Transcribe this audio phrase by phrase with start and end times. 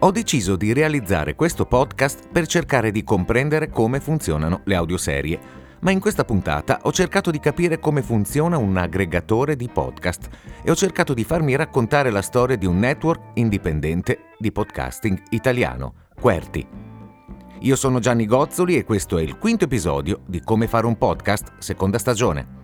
[0.00, 5.40] Ho deciso di realizzare questo podcast per cercare di comprendere come funzionano le audioserie,
[5.80, 10.28] ma in questa puntata ho cercato di capire come funziona un aggregatore di podcast
[10.62, 15.94] e ho cercato di farmi raccontare la storia di un network indipendente di podcasting italiano,
[16.14, 16.64] Querti.
[17.62, 21.54] Io sono Gianni Gozzoli e questo è il quinto episodio di Come fare un podcast,
[21.58, 22.58] seconda stagione.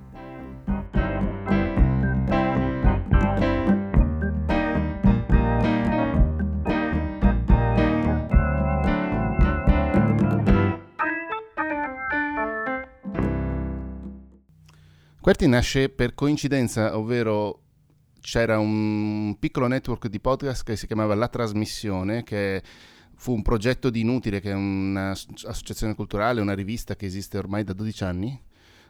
[15.25, 17.63] Querti nasce per coincidenza, ovvero
[18.21, 22.63] c'era un piccolo network di podcast che si chiamava La Trasmissione, che
[23.17, 27.73] fu un progetto di Inutile, che è un'associazione culturale, una rivista che esiste ormai da
[27.73, 28.39] 12 anni,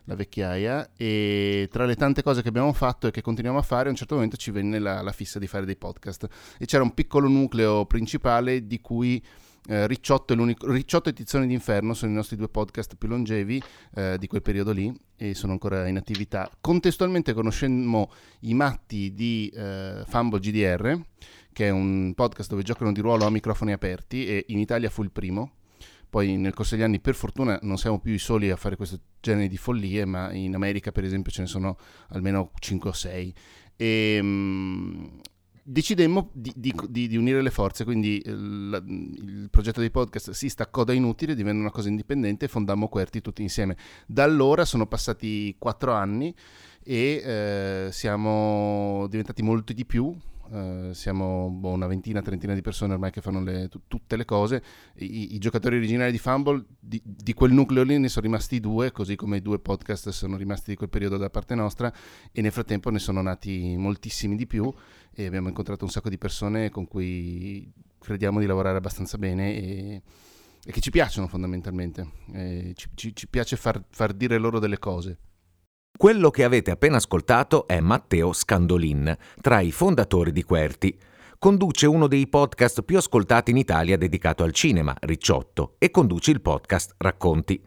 [0.06, 3.86] la vecchiaia, e tra le tante cose che abbiamo fatto e che continuiamo a fare,
[3.86, 6.26] a un certo momento ci venne la, la fissa di fare dei podcast.
[6.58, 9.22] E c'era un piccolo nucleo principale di cui
[9.66, 10.34] eh, Ricciotto,
[10.66, 13.62] Ricciotto e Tizzone d'Inferno sono i nostri due podcast più longevi
[13.94, 16.50] eh, di quel periodo lì e sono ancora in attività.
[16.60, 21.00] Contestualmente conoscemmo i matti di eh, Fumble GDR,
[21.52, 25.02] che è un podcast dove giocano di ruolo a microfoni aperti e in Italia fu
[25.02, 25.52] il primo.
[26.10, 29.00] Poi nel corso degli anni per fortuna non siamo più i soli a fare questo
[29.20, 31.76] genere di follie, ma in America per esempio ce ne sono
[32.10, 33.34] almeno 5 o 6.
[33.76, 35.20] E, um,
[35.66, 40.50] decidemmo di, di, di, di, unire le forze, quindi il, il, progetto dei podcast si
[40.50, 43.76] staccò da inutile, divenne una cosa indipendente e fondammo Querti tutti insieme.
[44.06, 46.34] Da allora sono passati quattro anni
[46.82, 50.14] e eh, siamo diventati molti di più,
[50.54, 54.24] Uh, siamo boh, una ventina, trentina di persone ormai che fanno le, t- tutte le
[54.24, 54.62] cose.
[54.98, 58.92] I, I, giocatori originali di Fumble, di, di, quel nucleo lì ne sono rimasti due,
[58.92, 61.92] così come i due podcast sono rimasti di quel periodo da parte nostra,
[62.30, 64.72] e nel frattempo ne sono nati moltissimi di più
[65.12, 70.02] e abbiamo incontrato un sacco di persone con cui crediamo di lavorare abbastanza bene e,
[70.64, 72.08] e che ci piacciono fondamentalmente.
[72.74, 75.18] Ci, ci, ci, piace far, far dire loro delle cose.
[75.96, 80.98] Quello che avete appena ascoltato è Matteo Scandolin, tra i fondatori di Querti.
[81.38, 86.40] Conduce uno dei podcast più ascoltati in Italia dedicato al cinema, Ricciotto, e conduce il
[86.40, 87.64] podcast Racconti.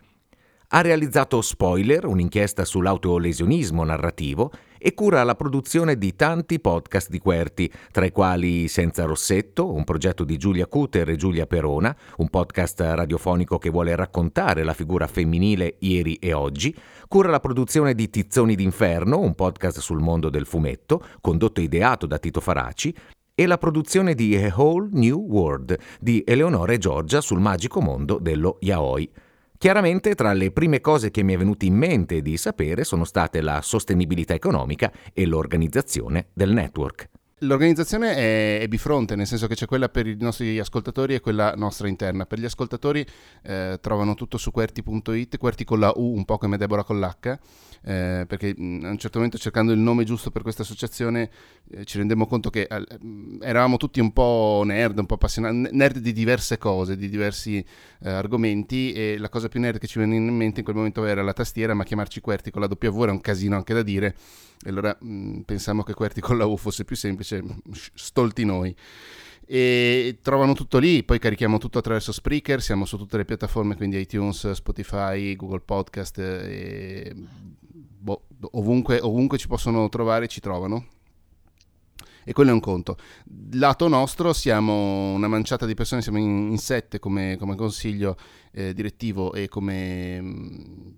[0.67, 7.71] Ha realizzato Spoiler, un'inchiesta sull'autolesionismo narrativo, e cura la produzione di tanti podcast di Querti,
[7.91, 12.79] tra i quali Senza Rossetto, un progetto di Giulia Cuter e Giulia Perona, un podcast
[12.79, 16.75] radiofonico che vuole raccontare la figura femminile ieri e oggi,
[17.07, 22.05] cura la produzione di Tizzoni d'Inferno, un podcast sul mondo del fumetto, condotto e ideato
[22.05, 22.93] da Tito Faraci,
[23.39, 28.17] e la produzione di A Whole New World di Eleonora e Giorgia sul magico mondo
[28.17, 29.07] dello yaoi.
[29.59, 33.41] Chiaramente tra le prime cose che mi è venuto in mente di sapere sono state
[33.41, 37.09] la sostenibilità economica e l'organizzazione del network.
[37.41, 41.53] L'organizzazione è, è, bifronte, nel senso che c'è quella per i nostri ascoltatori e quella
[41.55, 42.25] nostra interna.
[42.25, 43.05] Per gli ascoltatori
[43.43, 47.39] eh, trovano tutto su QWERTY.it, QWERTY con la U, un po' come Deborah con l'H,
[47.83, 51.29] eh, perché a un certo momento cercando il nome giusto per questa associazione
[51.69, 52.85] eh, ci rendemmo conto che eh,
[53.41, 57.57] eravamo tutti un po' nerd, un po' appassionati, nerd di diverse cose, di diversi
[58.01, 61.05] eh, argomenti e la cosa più nerd che ci venne in mente in quel momento
[61.05, 64.15] era la tastiera, ma chiamarci QWERTY con la W era un casino anche da dire
[64.63, 67.43] e allora mh, pensiamo che QWERTY con la U fosse più semplice,
[67.93, 68.75] stolti noi.
[69.49, 73.97] E trovano tutto lì, poi carichiamo tutto attraverso Spreaker, siamo su tutte le piattaforme, quindi
[73.97, 77.66] iTunes, Spotify, Google Podcast, e, boh,
[78.51, 80.85] ovunque, ovunque ci possono trovare ci trovano
[82.27, 82.97] e quello è un conto.
[83.53, 88.17] Lato nostro siamo una manciata di persone, siamo in, in sette come, come consiglio
[88.51, 90.97] eh, direttivo e come mh,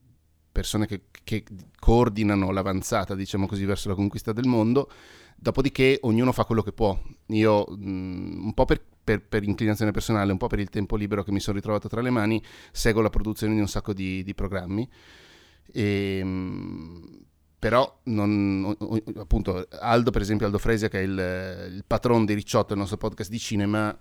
[0.51, 1.43] persone che, che,
[1.79, 4.89] coordinano l'avanzata, diciamo così, verso la conquista del mondo.
[5.35, 6.99] Dopodiché ognuno fa quello che può.
[7.27, 10.95] Io, mh, mm, un po' per, per, per, inclinazione personale, un po' per il tempo
[10.95, 12.41] libero che mi sono ritrovato tra le mani,
[12.71, 14.89] seguo la produzione di un sacco di, di programmi.
[15.71, 17.03] E, mh, mm,
[17.59, 18.75] però non,
[19.17, 22.97] appunto Aldo per esempio Aldo Fresia che è il, il patron di Ricciotto il nostro
[22.97, 23.97] podcast di cinema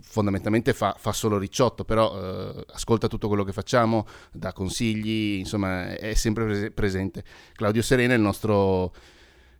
[0.00, 5.94] fondamentalmente fa, fa solo ricciotto, però eh, ascolta tutto quello che facciamo, dà consigli, insomma
[5.94, 7.24] è sempre prese- presente.
[7.52, 8.92] Claudio Serena è il nostro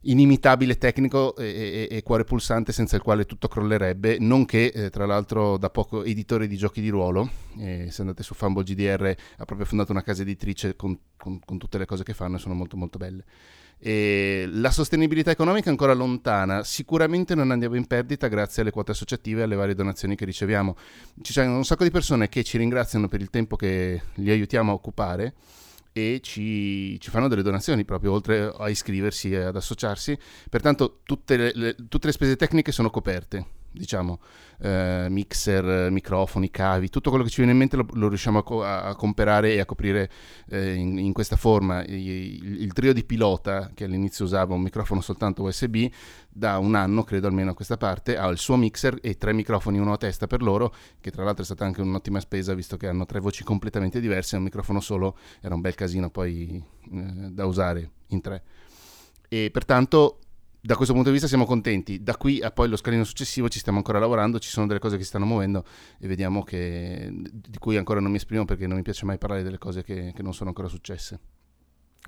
[0.05, 5.06] inimitabile tecnico e, e, e, cuore pulsante senza il quale tutto crollerebbe, nonché eh, tra
[5.06, 9.45] l'altro da poco editore di giochi di ruolo, eh, se andate su Fumble GDR ha
[9.45, 12.55] proprio fondato una casa editrice con, con, con tutte le cose che fanno e sono
[12.55, 13.25] molto molto belle.
[13.79, 18.93] E la sostenibilità economica è ancora lontana, sicuramente non andiamo in perdita grazie alle quote
[18.93, 20.77] associative e alle varie donazioni che riceviamo.
[21.21, 24.71] Ci sono un sacco di persone che ci ringraziano per il tempo che li aiutiamo
[24.71, 25.35] a occupare
[25.96, 30.19] e ci, ci, fanno delle donazioni proprio oltre a iscriversi e ad associarsi.
[30.50, 34.21] Pertanto tutte le, le, tutte le spese tecniche sono coperte, diciamo,
[34.61, 38.43] eh, mixer, microfoni, cavi, tutto quello che ci viene in mente lo, lo riusciamo a,
[38.43, 40.11] co- a, comprare e a coprire
[40.49, 41.85] eh, in, in, questa forma.
[41.85, 45.87] Il, il, trio di pilota, che all'inizio usava un microfono soltanto USB,
[46.29, 49.79] da un anno, credo almeno a questa parte, ha il suo mixer e tre microfoni,
[49.79, 52.87] uno a testa per loro, che tra l'altro è stata anche un'ottima spesa visto che
[52.87, 56.62] hanno tre voci completamente diverse, un microfono solo era un bel casino poi
[56.93, 58.43] eh, da usare in tre.
[59.29, 60.19] E pertanto
[60.67, 62.03] da questo punto di vista siamo contenti.
[62.03, 64.97] Da qui a poi lo scalino successivo ci stiamo ancora lavorando, ci sono delle cose
[64.97, 65.63] che si stanno muovendo
[65.99, 69.43] e vediamo che, di cui ancora non mi esprimo perché non mi piace mai parlare
[69.43, 71.21] delle cose che, che non sono ancora successe.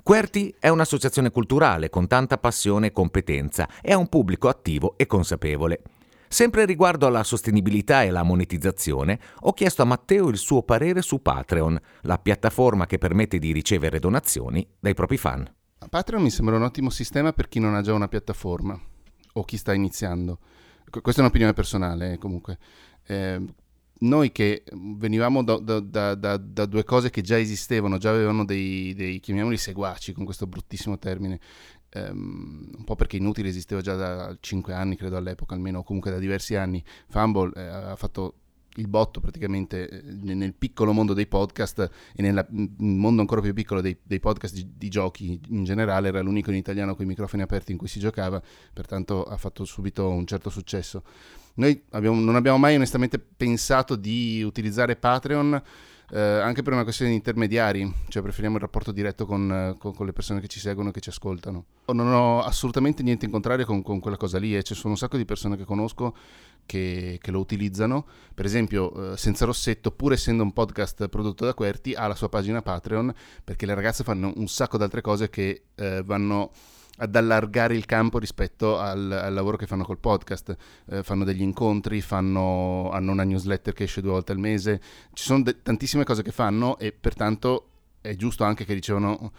[0.03, 5.05] Querti è un'associazione culturale con tanta passione e competenza e ha un pubblico attivo e
[5.05, 5.83] consapevole.
[6.27, 11.21] Sempre riguardo alla sostenibilità e la monetizzazione, ho chiesto a Matteo il suo parere su
[11.21, 15.47] Patreon, la piattaforma che permette di ricevere donazioni dai propri fan.
[15.89, 18.79] Patreon mi sembra un ottimo sistema per chi non ha già una piattaforma
[19.35, 20.39] o chi sta iniziando.
[20.89, 22.59] Questa è un'opinione personale, eh, comunque.
[23.05, 23.43] Eh,
[23.99, 25.81] noi che venivamo da, da,
[26.15, 30.47] da, da, due cose che già esistevano, già avevano dei, dei chiamiamoli seguaci con questo
[30.47, 31.41] bruttissimo termine,
[31.95, 36.11] um, un po' perché Inutile esisteva già da 5 anni, credo all'epoca almeno, o comunque
[36.11, 36.85] da diversi anni.
[37.09, 38.35] Fumble eh, ha fatto
[38.77, 42.47] il botto praticamente eh, nel piccolo mondo dei podcast e nel
[42.79, 46.57] mondo ancora più piccolo dei, dei podcast di, di, giochi in generale, era l'unico in
[46.57, 48.43] italiano con i microfoni aperti in cui si giocava,
[48.73, 51.03] pertanto ha fatto subito un certo successo.
[51.55, 55.63] Noi abbiamo, non abbiamo mai onestamente pensato di utilizzare Patreon
[56.11, 59.95] eh, anche per una questione di intermediari, cioè preferiamo il rapporto diretto con, eh, con,
[59.95, 61.65] con le persone che ci seguono e che ci ascoltano.
[61.87, 64.63] Non ho assolutamente niente in contrario con, con quella cosa lì, e eh.
[64.63, 66.15] ci sono un sacco di persone che conosco
[66.67, 68.07] che, che lo utilizzano.
[68.35, 72.29] Per esempio, eh, Senza Rossetto, pur essendo un podcast prodotto da Querti, ha la sua
[72.29, 73.13] pagina Patreon
[73.43, 76.51] perché le ragazze fanno un sacco di altre cose che eh, vanno
[76.97, 80.57] ad allargare il campo rispetto al, al, lavoro che fanno col podcast.
[80.91, 84.81] Eh, fanno degli incontri, fanno, hanno una newsletter che esce due volte al mese,
[85.13, 87.71] ci sono de- tantissime cose che fanno e pertanto
[88.01, 89.33] è giusto anche che ricevono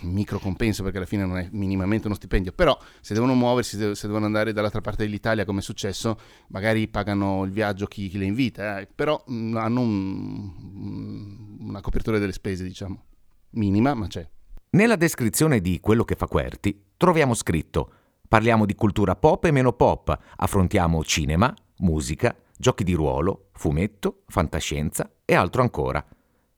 [0.00, 4.06] micro compenso perché alla fine non è minimamente uno stipendio, però se devono muoversi, se
[4.06, 6.18] devono andare dall'altra parte dell'Italia come è successo,
[6.48, 12.18] magari pagano il viaggio chi, chi le invita, eh, però mm, hanno un, una copertura
[12.18, 13.04] delle spese, diciamo,
[13.50, 14.28] minima, ma c'è.
[14.74, 17.92] Nella descrizione di quello che fa Querti troviamo scritto
[18.26, 25.08] Parliamo di cultura pop e meno pop, affrontiamo cinema, musica, giochi di ruolo, fumetto, fantascienza
[25.24, 26.04] e altro ancora.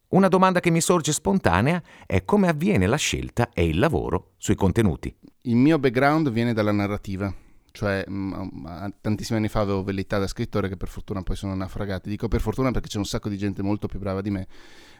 [0.08, 4.54] Una domanda che mi sorge spontanea è come avviene la scelta e il lavoro sui
[4.54, 5.14] contenuti.
[5.42, 7.30] Il mio background viene dalla narrativa
[7.76, 12.08] cioè mh, tantissimi anni fa avevo velleità da scrittore che per fortuna poi sono naufragati.
[12.08, 14.48] Dico per fortuna perché c'è un sacco di gente molto più brava di me,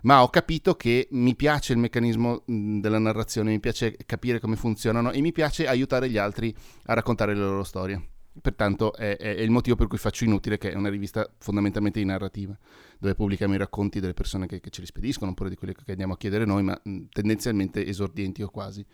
[0.02, 4.56] ma ho capito che mi piace il meccanismo mh, della narrazione, mi piace capire come
[4.56, 8.08] funzionano e mi piace aiutare gli altri a raccontare le loro storie.
[8.38, 12.04] Pertanto è, è, il motivo per cui faccio Inutile, che è una rivista fondamentalmente di
[12.04, 12.54] narrativa,
[12.98, 15.92] dove pubblichiamo i racconti delle persone che, che ce li spediscono, oppure di quelli che
[15.92, 18.84] andiamo a chiedere noi, ma mh, tendenzialmente esordienti o quasi.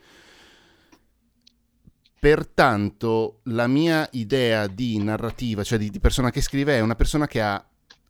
[2.22, 7.26] Pertanto la mia idea di narrativa, cioè di, di, persona che scrive, è una persona
[7.26, 7.60] che ha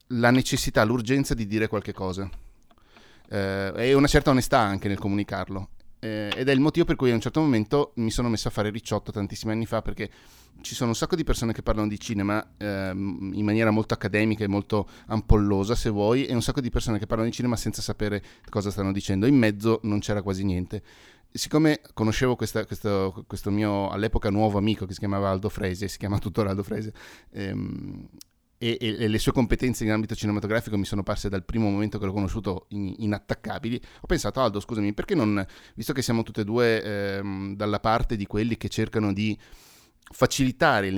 [0.09, 2.29] la necessità, l'urgenza di dire qualche cosa.
[3.31, 5.71] Eh, e una certa onestà anche nel comunicarlo.
[5.99, 8.51] Eh, ed è il motivo per cui a un certo momento mi sono messo a
[8.51, 10.11] fare ricciotto tantissimi anni fa perché
[10.61, 14.45] ci sono un sacco di persone che parlano di cinema eh, in maniera molto accademica
[14.45, 17.81] e molto ampollosa se vuoi e un sacco di persone che parlano di cinema senza
[17.81, 19.25] sapere cosa stanno dicendo.
[19.25, 20.83] In mezzo non c'era quasi niente
[21.33, 25.99] siccome conoscevo questa, questo, questo, mio all'epoca nuovo amico che si chiamava Aldo Frese, si
[25.99, 26.93] chiama tuttora Aldo Frese,
[27.31, 28.09] ehm,
[28.59, 32.05] e, e, le sue competenze in ambito cinematografico mi sono parse dal primo momento che
[32.05, 36.45] l'ho conosciuto in, inattaccabili, ho pensato Aldo scusami perché non, visto che siamo tutte e
[36.45, 39.37] due ehm, dalla parte di quelli che cercano di
[40.13, 40.91] facilitare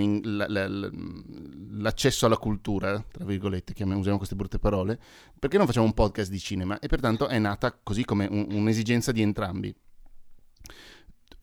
[1.71, 4.99] l'accesso alla cultura, tra virgolette, usiamo queste brutte parole,
[5.39, 6.79] perché non facciamo un podcast di cinema?
[6.81, 9.75] E pertanto è nata così come un, un'esigenza di entrambi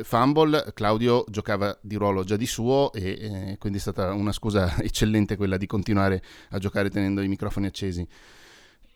[0.04, 4.78] Fumble, Claudio giocava di ruolo già di suo e eh, quindi è stata una scusa
[4.82, 8.08] eccellente quella di continuare a giocare tenendo i microfoni accesi.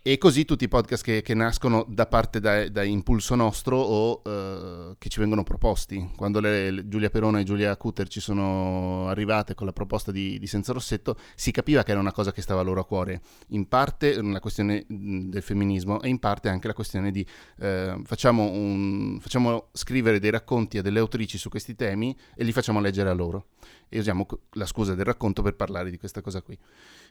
[0.08, 4.22] E così tutti i podcast che, che nascono da parte da, da impulso nostro o
[4.24, 6.12] uh, che ci vengono proposti.
[6.16, 10.38] Quando le, le Giulia Perona e Giulia Cutter ci sono arrivate con la proposta di,
[10.38, 13.20] di, Senza Rossetto, si capiva che era una cosa che stava loro a cuore.
[13.48, 17.26] In parte la questione del femminismo e in parte anche la questione di
[17.62, 22.52] uh, facciamo, un, facciamo scrivere dei racconti a delle autrici su questi temi e li
[22.52, 23.48] facciamo leggere a loro.
[23.90, 26.56] E usiamo la scusa del racconto per parlare di questa cosa qui.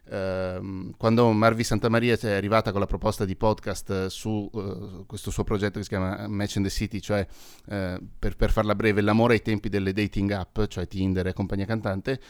[0.06, 5.44] Uh, quando Marvi Santamaria è arrivata con la proposta di podcast su uh, questo suo
[5.44, 9.34] progetto che si chiama Match in the City, cioè uh, per, per, farla breve, l'amore
[9.34, 12.20] ai tempi delle dating app, cioè Tinder e compagnia cantante,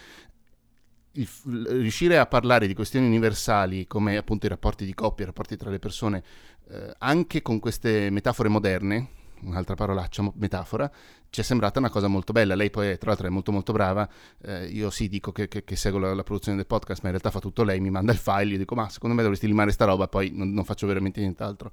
[1.14, 1.28] il,
[1.68, 5.70] riuscire a parlare di questioni universali come appunto i rapporti di coppia, i rapporti tra
[5.70, 6.22] le persone,
[6.70, 9.08] eh, anche con queste metafore moderne,
[9.44, 10.90] un'altra parolaccia, metafora,
[11.30, 12.54] ci è sembrata una cosa molto bella.
[12.54, 14.08] Lei poi, tra l'altro, è molto molto brava.
[14.42, 17.16] Eh, io sì dico che, che, che seguo la, la, produzione del podcast, ma in
[17.16, 19.72] realtà fa tutto lei, mi manda il file, io dico ma secondo me dovresti limare
[19.72, 21.72] sta roba, poi non, non faccio veramente nient'altro.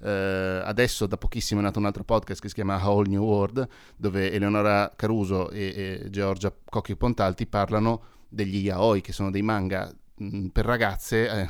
[0.00, 3.22] Eh, adesso da pochissimo è nato un altro podcast che si chiama A Whole New
[3.22, 9.42] World, dove Eleonora Caruso e, e Giorgia Cocchi Pontalti parlano degli yaoi, che sono dei
[9.42, 11.48] manga mh, per ragazze, eh,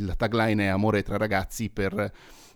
[0.00, 2.12] la tagline è amore tra ragazzi per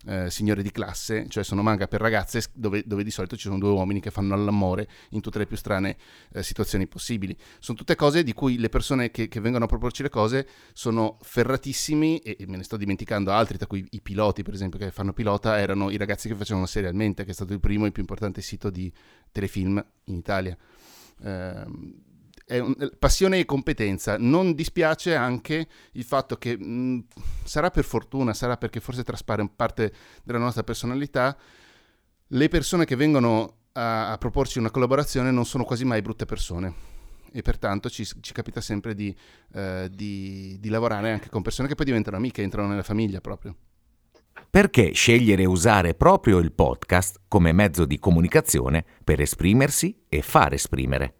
[0.06, 3.58] eh, signore di classe, cioè sono manga per ragazze dove, dove, di solito ci sono
[3.58, 5.96] due uomini che fanno l'amore in tutte le più strane
[6.32, 7.36] eh, situazioni possibili.
[7.58, 11.18] Sono tutte cose di cui le persone che, che vengono a proporci le cose sono
[11.20, 14.90] ferratissimi e, e, me ne sto dimenticando altri, tra cui i piloti per esempio che
[14.90, 18.02] fanno pilota erano i ragazzi che facevano serialmente, che è stato il primo e più
[18.02, 18.90] importante sito di
[19.30, 20.56] telefilm in Italia.
[21.22, 21.64] Eh,
[22.58, 24.16] un, passione e competenza.
[24.18, 26.98] Non dispiace anche il fatto che mh, mm,
[27.44, 29.92] sarà per fortuna, sarà perché forse traspare parte
[30.24, 31.36] della nostra personalità,
[32.26, 36.98] le persone che vengono a, a proporci una collaborazione non sono quasi mai brutte persone
[37.32, 39.14] e pertanto ci, ci capita sempre di,
[39.54, 43.54] eh, di, di lavorare anche con persone che poi diventano amiche, entrano nella famiglia proprio.
[44.48, 51.19] Perché scegliere usare proprio il podcast come mezzo di comunicazione per esprimersi e far esprimere?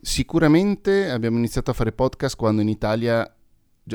[0.00, 3.34] Sicuramente abbiamo iniziato a fare podcast quando in Italia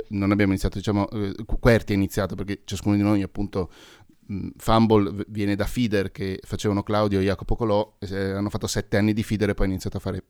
[0.09, 3.71] non abbiamo iniziato, diciamo, eh, Querti ha iniziato perché ciascuno di noi appunto
[4.57, 9.23] Fumble viene da Feeder che facevano Claudio e Jacopo Colò, hanno fatto sette anni di
[9.23, 10.23] Feeder e poi hanno iniziato a fare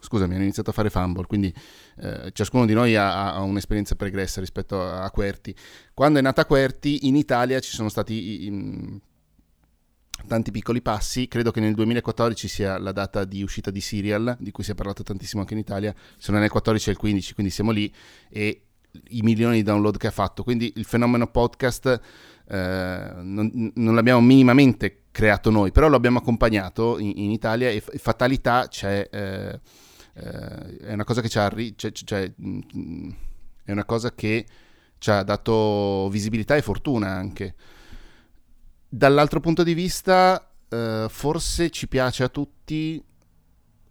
[0.00, 1.52] scusami, hanno iniziato a fare Fumble, quindi
[1.98, 5.54] eh, ciascuno di noi ha, ha, un'esperienza pregressa rispetto a, a Querti.
[5.94, 9.00] Quando è nata Querti in Italia ci sono stati in,
[10.26, 11.28] tanti piccoli passi.
[11.28, 14.74] Credo che nel 2014 sia la data di uscita di Serial, di cui si è
[14.74, 15.94] parlato tantissimo anche in Italia.
[16.16, 17.92] Se non è il 14 è il 15, quindi siamo lì
[18.28, 18.62] e
[19.10, 20.42] i milioni di download che ha fatto.
[20.42, 22.00] Quindi il fenomeno podcast
[22.48, 27.82] eh, non, non, l'abbiamo minimamente creato noi, però lo abbiamo accompagnato in, in Italia e,
[27.90, 29.08] e, fatalità c'è.
[29.10, 29.60] Eh,
[30.14, 33.10] eh, è una cosa che ci ha, c'è, c'è, mm,
[33.64, 34.46] è una cosa che
[34.98, 37.54] ci ha dato visibilità e fortuna anche.
[38.88, 43.02] Dall'altro punto di vista, eh, forse ci piace a tutti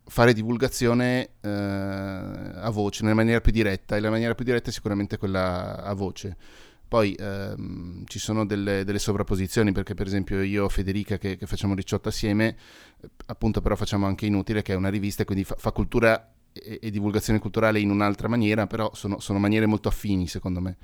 [0.10, 4.74] fare divulgazione eh, a voce, nella maniera più diretta, e la maniera più diretta è
[4.74, 6.36] sicuramente quella a voce.
[6.88, 11.46] Poi ehm, ci sono delle, delle, sovrapposizioni, perché per esempio io e Federica che, che
[11.46, 12.56] facciamo Ricciotto assieme,
[13.26, 16.90] appunto però facciamo anche Inutile, che è una rivista, quindi fa, fa cultura e, e,
[16.90, 20.78] divulgazione culturale in un'altra maniera, però sono, sono maniere molto affini secondo me.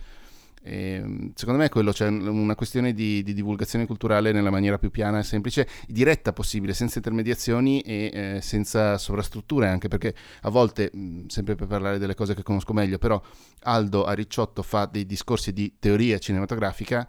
[0.66, 4.78] E, ehm, secondo me è quello, cioè una questione di, di, divulgazione culturale nella maniera
[4.78, 10.50] più piana e semplice, diretta possibile, senza intermediazioni e eh, senza sovrastrutture anche, perché a
[10.50, 10.90] volte,
[11.28, 13.22] sempre per parlare delle cose che conosco meglio, però
[13.64, 17.08] Aldo a Ricciotto fa dei discorsi di teoria cinematografica,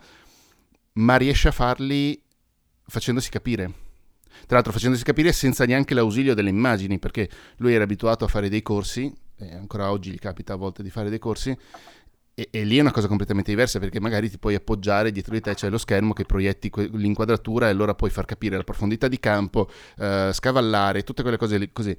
[0.95, 2.21] ma riesce a farli
[2.87, 3.83] facendosi capire.
[4.47, 8.49] Tra l'altro facendosi capire senza neanche l'ausilio delle immagini, perché lui era abituato a fare
[8.49, 11.57] dei corsi, e ancora oggi gli capita a volte di fare dei corsi,
[12.35, 15.41] e, e, lì è una cosa completamente diversa perché magari ti puoi appoggiare dietro di
[15.41, 19.07] te c'è lo schermo che proietti que- l'inquadratura e allora puoi far capire la profondità
[19.07, 21.97] di campo, eh, scavallare, tutte quelle cose lì così.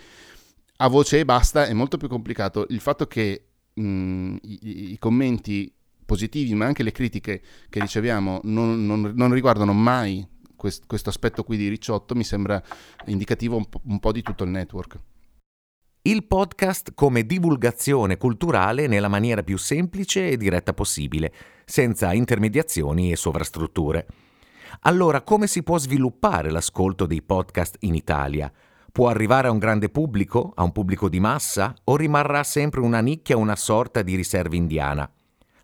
[0.77, 2.65] A voce e basta è molto più complicato.
[2.69, 5.73] Il fatto che mh, i, i, commenti
[6.05, 11.43] positivi ma anche le critiche che riceviamo non, non, non riguardano mai quest- questo aspetto
[11.43, 12.61] qui di Ricciotto mi sembra
[13.05, 14.99] indicativo un po', un po' di tutto il network
[16.07, 21.33] il podcast come divulgazione culturale nella maniera più semplice e diretta possibile,
[21.65, 24.05] senza intermediazioni e sovrastrutture.
[24.81, 28.51] Allora, come si può sviluppare l'ascolto dei podcast in Italia?
[28.91, 32.99] Può arrivare a un grande pubblico, a un pubblico di massa, o rimarrà sempre una
[32.99, 35.11] nicchia, una sorta di riserva indiana?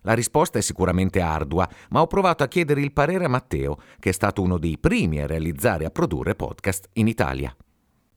[0.00, 4.08] La risposta è sicuramente ardua, ma ho provato a chiedere il parere a Matteo, che
[4.08, 7.54] è stato uno dei primi a realizzare e a produrre podcast in Italia.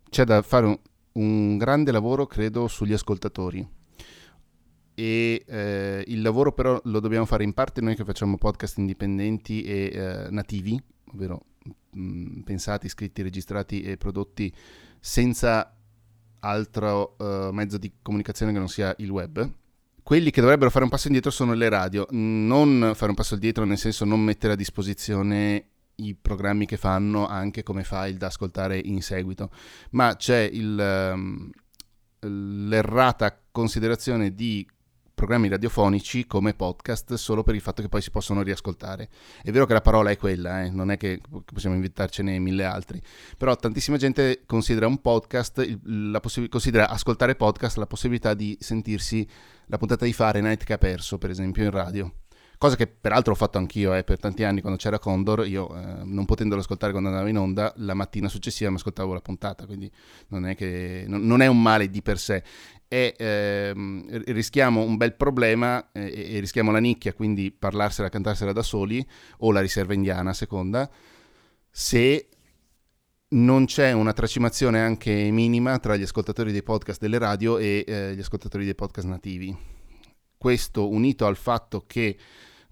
[0.10, 0.80] c'è da fare un,
[1.16, 3.68] un grande lavoro, credo, sugli ascoltatori
[4.96, 9.62] e eh, il lavoro però lo dobbiamo fare in parte noi che facciamo podcast indipendenti
[9.62, 10.82] e eh, nativi,
[11.14, 11.42] ovvero
[11.92, 14.52] mh, pensati, scritti, registrati e prodotti
[15.00, 15.76] senza
[16.40, 19.50] altro uh, mezzo di comunicazione che non sia il web.
[20.04, 23.66] Quelli che dovrebbero fare un passo indietro sono le radio, non fare un passo indietro
[23.66, 28.78] nel senso non mettere a disposizione i programmi che fanno anche come file da ascoltare
[28.78, 29.50] in seguito,
[29.92, 31.50] ma c'è il, um,
[32.68, 34.68] l'errata considerazione di
[35.16, 39.10] programmi radiofonici come podcast solo per il fatto che poi si possono riascoltare.
[39.42, 40.70] È vero che la parola è quella, eh?
[40.70, 41.22] non è che
[41.52, 43.02] possiamo inventarcene mille altri,
[43.38, 45.80] però tantissima gente considera un podcast,
[46.20, 49.28] possi- considera ascoltare podcast la possibilità di sentirsi
[49.68, 52.12] la puntata di Fahrenheit che ha perso, per esempio, in radio
[52.58, 56.04] cosa che peraltro ho fatto anch'io eh, per tanti anni quando c'era Condor, io eh,
[56.04, 59.92] non potendolo ascoltare quando andavo in onda, la mattina successiva mi ascoltavo la puntata, quindi
[60.28, 62.44] non è, che, non, non è un male di per sé.
[62.88, 68.64] E ehm, rischiamo un bel problema eh, e rischiamo la nicchia, quindi parlarsela, cantarsela da
[68.64, 69.06] soli,
[69.40, 70.90] o la riserva indiana seconda,
[71.70, 72.30] se
[73.28, 78.16] non c'è una tracimazione anche minima tra gli ascoltatori dei podcast delle radio e eh,
[78.16, 79.75] gli ascoltatori dei podcast nativi.
[80.38, 82.18] Questo unito al fatto che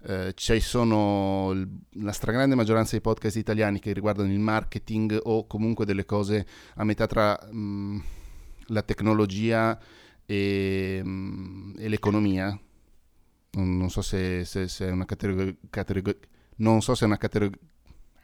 [0.06, 1.54] eh, ci sono
[1.92, 6.84] la stragrande maggioranza dei podcast italiani che riguardano il marketing o comunque delle cose a
[6.84, 7.98] metà tra mh, mm,
[8.66, 9.78] la tecnologia
[10.26, 12.58] e, mh, mm, e l'economia.
[13.52, 15.54] Non, non, so se, se, se è una categoria...
[15.70, 16.18] Categor-
[16.56, 17.58] non so se è una categoria...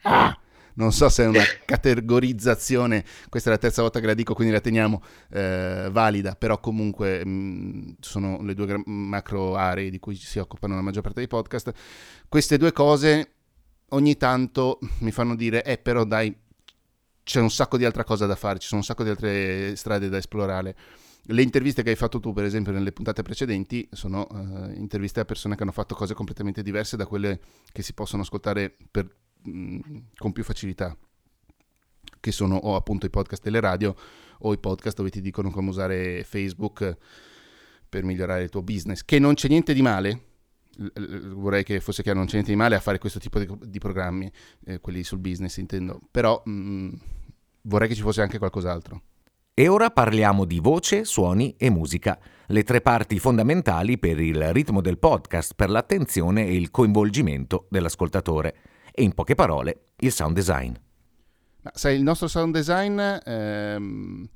[0.02, 0.38] Ah!
[0.74, 4.52] Non so se è una categorizzazione, questa è la terza volta che la dico, quindi
[4.52, 10.14] la teniamo eh, valida, però comunque mh, mm, sono le due macro aree di cui
[10.14, 11.72] si occupano la maggior parte dei podcast.
[12.28, 13.32] Queste due cose
[13.90, 16.34] ogni tanto mi fanno dire, eh però dai,
[17.22, 20.08] c'è un sacco di altra cosa da fare, ci sono un sacco di altre strade
[20.08, 20.76] da esplorare.
[21.24, 25.24] Le interviste che hai fatto tu, per esempio, nelle puntate precedenti, sono uh, interviste a
[25.24, 27.38] persone che hanno fatto cose completamente diverse da quelle
[27.72, 29.08] che si possono ascoltare per
[29.42, 30.96] con più facilità,
[32.20, 33.94] che sono o appunto i podcast delle radio
[34.40, 36.96] o i podcast dove ti dicono come usare Facebook
[37.88, 40.24] per migliorare il tuo business, che non c'è niente di male,
[41.34, 43.78] vorrei che fosse chiaro, non c'è niente di male a fare questo tipo di, di
[43.78, 44.30] programmi,
[44.64, 46.90] eh, quelli sul business intendo, però mh,
[47.62, 49.02] vorrei che ci fosse anche qualcos'altro.
[49.52, 54.80] E ora parliamo di voce, suoni e musica, le tre parti fondamentali per il ritmo
[54.80, 58.54] del podcast, per l'attenzione e il coinvolgimento dell'ascoltatore
[58.92, 60.72] e in poche parole il sound design.
[61.62, 64.28] Ma sai, il nostro sound design ehm,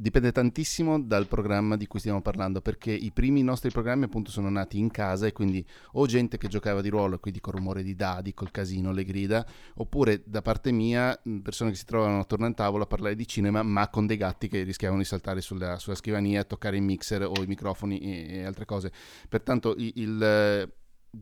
[0.00, 4.48] dipende tantissimo dal programma di cui stiamo parlando, perché i primi nostri programmi appunto sono
[4.48, 7.94] nati in casa e quindi o gente che giocava di ruolo, quindi col rumore di
[7.94, 12.54] dadi, col casino, le grida, oppure da parte mia persone che si trovavano attorno al
[12.54, 15.96] tavolo a parlare di cinema, ma con dei gatti che rischiavano di saltare sulla, sulla
[15.96, 18.92] scrivania, toccare il mixer o i microfoni e, e altre cose.
[19.28, 20.72] Pertanto il, il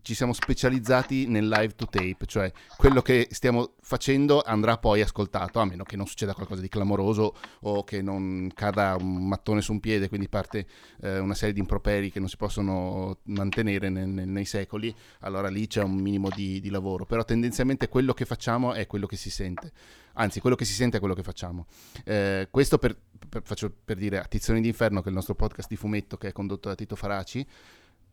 [0.02, 5.60] ci siamo specializzati nel live to tape, cioè quello che stiamo facendo andrà poi ascoltato,
[5.60, 9.72] a meno che non succeda qualcosa di clamoroso o che non cada un mattone su
[9.72, 10.66] un piede, quindi parte
[11.00, 15.48] eh, una serie di improperi che non si possono mantenere nel, nel, nei secoli, allora
[15.48, 19.16] lì c'è un minimo di, di, lavoro, però tendenzialmente quello che facciamo è quello che
[19.16, 19.72] si sente,
[20.14, 21.66] anzi quello che si sente è quello che facciamo.
[22.04, 22.96] Eh, questo per,
[23.28, 26.28] per, faccio per dire a Tizioni d'Inferno, che è il nostro podcast di fumetto che
[26.28, 27.46] è condotto da Tito Faraci,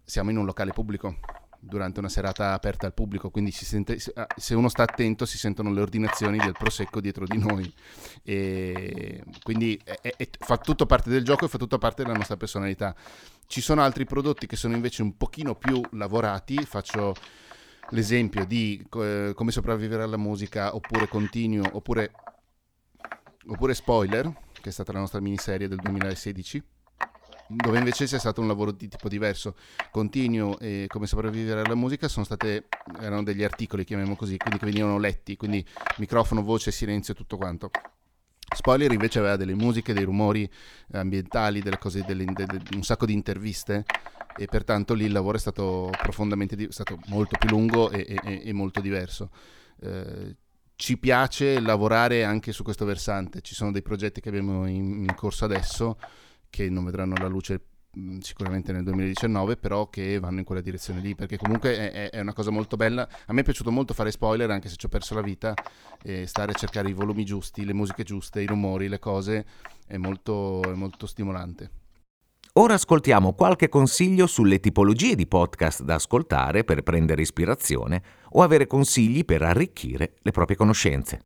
[0.06, 1.18] siamo in un locale pubblico
[1.66, 5.74] durante una serata aperta al pubblico, quindi sente, ah, se uno sta attento si sentono
[5.74, 7.74] le ordinazioni del prosecco dietro di noi.
[8.24, 12.38] E quindi è, è, fa tutto parte del gioco e fa tutto parte della nostra
[12.38, 12.96] personalità.
[13.48, 17.16] Ci sono altri prodotti che sono invece un pochino più lavorati, faccio
[17.90, 22.12] l'esempio di eh, come sopravvivere alla musica oppure continuo oppure,
[23.48, 26.64] oppure spoiler, che è stata la nostra miniserie del 2016
[27.48, 29.56] dove invece c'è stato un lavoro di tipo diverso.
[29.92, 32.68] Continuo e come sopravvivere alla musica state,
[33.00, 35.66] erano degli articoli, chiamiamo così, quindi che venivano letti, quindi
[35.98, 37.70] microfono, voce, silenzio e tutto quanto.
[38.56, 40.50] Spoiler invece aveva delle musiche, dei rumori
[40.92, 43.86] ambientali, delle cose, delle, delle, un sacco di interviste
[44.38, 48.42] e pertanto lì il lavoro è stato profondamente, è stato molto più lungo e, e,
[48.46, 49.30] e molto diverso.
[49.82, 50.36] Eh,
[50.76, 55.16] ci piace lavorare anche su questo versante, ci sono dei progetti che abbiamo in, in
[55.16, 55.98] corso adesso
[56.56, 57.60] che non vedranno la luce
[58.00, 62.20] mm, sicuramente nel 2019, però che vanno in quella direzione lì, perché comunque è, è,
[62.22, 63.06] una cosa molto bella.
[63.26, 65.54] A me è piaciuto molto fare spoiler, anche se ci ho perso la vita,
[66.02, 69.46] e stare a cercare i volumi giusti, le musiche giuste, i rumori, le cose,
[69.86, 71.70] è molto, è molto stimolante.
[72.54, 78.66] Ora ascoltiamo qualche consiglio sulle tipologie di podcast da ascoltare per prendere ispirazione o avere
[78.66, 81.26] consigli per arricchire le proprie conoscenze.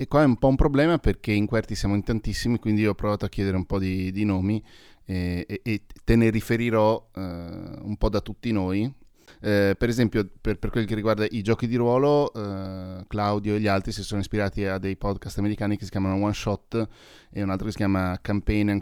[0.00, 2.94] E qua è un po' un problema perché in Querti siamo in tantissimi, quindi ho
[2.94, 4.64] provato a chiedere un po' di, di nomi
[5.04, 8.84] e, e, e, te ne riferirò uh, un po' da tutti noi.
[8.84, 13.60] Uh, per esempio, per, per, quel che riguarda i giochi di ruolo, uh, Claudio e
[13.60, 16.88] gli altri si sono ispirati a dei podcast americani che si chiamano One Shot
[17.30, 18.80] e un altro che si chiama Campaign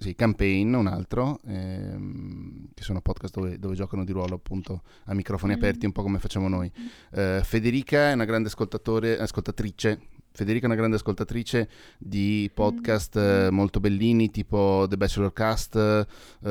[0.00, 5.14] sì, Campaign, un altro, ehm, che sono podcast dove, dove, giocano di ruolo appunto a
[5.14, 5.56] microfoni mm.
[5.56, 6.72] aperti, un po' come facciamo noi.
[7.10, 10.00] Uh, Federica è una grande ascoltatrice,
[10.32, 16.46] Federica è una grande ascoltatrice di podcast uh, molto bellini, tipo The Bachelor Cast, uh,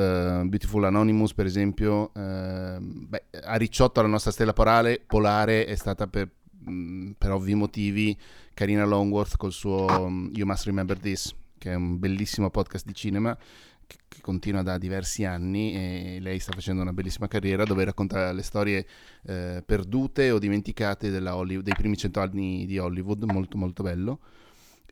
[0.46, 2.10] Beautiful Anonymous per esempio.
[2.14, 7.32] Ehm, beh, a Ricciotto la nostra stella polare, polare è stata per, mh, mm, per
[7.32, 8.16] ovvi motivi
[8.54, 12.94] Karina Longworth col suo um, You Must Remember This che è un bellissimo podcast di
[12.94, 13.36] cinema
[14.08, 18.42] che, continua da diversi anni e lei sta facendo una bellissima carriera dove racconta le
[18.42, 18.86] storie
[19.24, 24.20] eh, perdute o dimenticate dei primi cento anni di Hollywood, molto molto bello.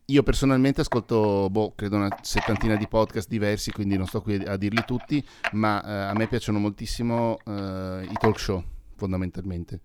[0.07, 4.57] Io personalmente ascolto, boh, credo una settantina di podcast diversi, quindi non sto qui a
[4.57, 8.65] dirli tutti, ma eh, a me piacciono moltissimo eh, i talk show,
[8.97, 9.81] fondamentalmente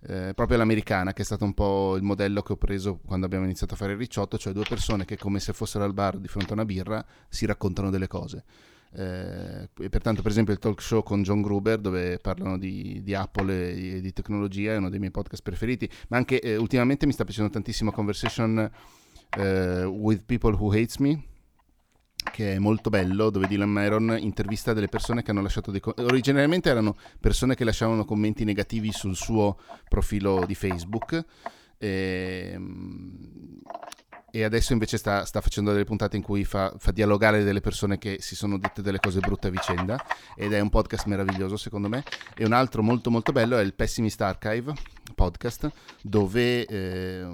[0.00, 3.44] eh, proprio l'americana, che è stato un po' il modello che ho preso quando abbiamo
[3.44, 6.28] iniziato a fare il ricciotto, cioè due persone che come se fossero al bar di
[6.28, 8.44] fronte a una birra si raccontano delle cose.
[8.90, 13.14] Eh, e pertanto, per esempio, il talk show con John Gruber, dove parlano di, di
[13.14, 15.88] Apple e di, tecnologia, è uno dei miei podcast preferiti.
[16.08, 18.70] Ma anche eh, ultimamente mi sta piacendo tantissimo Conversation
[19.36, 21.22] eh, with People Who Hates Me
[22.30, 26.04] che è molto bello, dove Dylan Myron intervista delle persone che hanno lasciato dei commenti.
[26.04, 31.24] Originariamente erano persone che lasciavano commenti negativi sul suo profilo di Facebook.
[31.78, 33.60] E, ehm,
[34.30, 37.96] e adesso invece sta, sta, facendo delle puntate in cui fa, fa, dialogare delle persone
[37.96, 39.98] che si sono dette delle cose brutte a vicenda
[40.36, 42.04] ed è un podcast meraviglioso secondo me
[42.36, 44.74] e un altro molto molto bello è il Pessimist Archive
[45.14, 45.70] podcast
[46.02, 47.26] dove eh,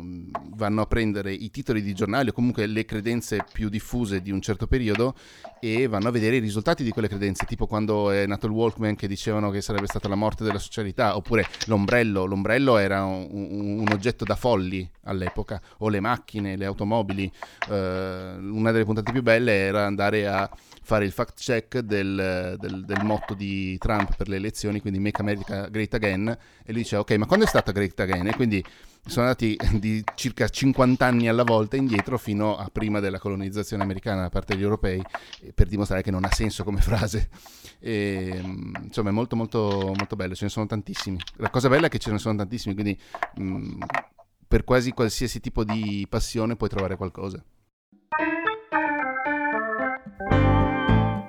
[0.55, 4.41] vanno a prendere i titoli di giornali o comunque le credenze più diffuse di un
[4.41, 5.15] certo periodo
[5.61, 8.97] e vanno a vedere i risultati di quelle credenze tipo quando è nato il Walkman
[8.97, 13.87] che dicevano che sarebbe stata la morte della socialità oppure l'ombrello l'ombrello era un, un,
[13.93, 17.31] oggetto da folli all'epoca o le macchine le automobili.
[17.69, 20.51] Uh, una delle puntate più belle era andare a
[20.85, 25.23] fare il fact check del, del, del, motto di Trump per le elezioni, quindi Make
[25.23, 28.27] America Great Again, e lui dice ok, ma quando è stata Great Again?
[28.27, 28.63] E quindi
[29.07, 34.23] sono andati di circa 50 anni alla volta indietro fino a prima della colonizzazione americana
[34.23, 35.03] da parte degli europei,
[35.55, 37.29] per dimostrare che non ha senso come frase.
[37.81, 38.41] E,
[38.83, 41.19] insomma, è molto molto molto bello, ce ne sono tantissimi.
[41.37, 42.99] La cosa bella è che ce ne sono tantissimi, quindi
[43.37, 43.79] mh,
[44.47, 47.43] per quasi qualsiasi tipo di passione puoi trovare qualcosa.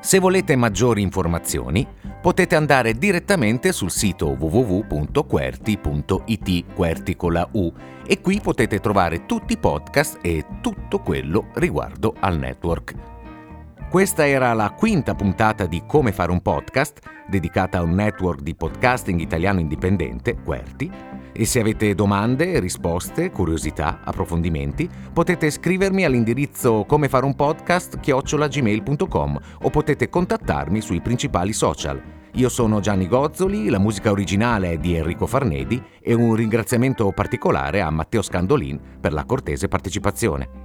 [0.06, 1.84] Se volete maggiori informazioni,
[2.22, 5.16] potete andare direttamente sul sito www.querti.it,
[6.76, 7.74] Querti con la U,
[8.06, 13.15] e qui potete trovare tutti i podcast e tutto quello riguardo al network.
[13.96, 18.54] Questa era la quinta puntata di Come fare un podcast, dedicata a un network di
[18.54, 20.92] podcasting italiano indipendente, Querti,
[21.32, 29.40] e se avete domande, risposte, curiosità, approfondimenti, potete scrivermi all'indirizzo come fare un podcast chiocciolagmail.com
[29.62, 32.02] o potete contattarmi sui principali social.
[32.34, 37.80] Io sono Gianni Gozzoli, la musica originale è di Enrico Farnedi e un ringraziamento particolare
[37.80, 40.65] a Matteo Scandolin per la cortese partecipazione.